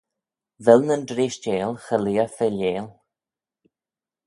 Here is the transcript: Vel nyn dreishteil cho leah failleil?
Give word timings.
Vel 0.65 0.81
nyn 0.87 1.03
dreishteil 1.09 1.71
cho 1.85 1.95
leah 2.03 2.31
failleil? 2.37 2.85